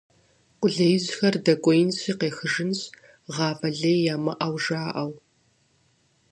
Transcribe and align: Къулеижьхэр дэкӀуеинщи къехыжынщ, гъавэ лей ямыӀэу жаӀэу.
Къулеижьхэр 0.59 1.35
дэкӀуеинщи 1.45 2.13
къехыжынщ, 2.19 2.81
гъавэ 3.33 3.69
лей 3.79 3.99
ямыӀэу 4.13 4.55
жаӀэу. 4.63 5.11